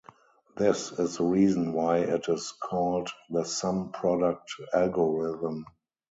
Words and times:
This 0.57 0.91
is 0.93 1.17
the 1.17 1.23
reason 1.25 1.73
why 1.73 1.99
it 1.99 2.27
is 2.27 2.55
called 2.59 3.09
the 3.29 3.45
sum-product 3.45 4.51
algorithm. 4.73 5.67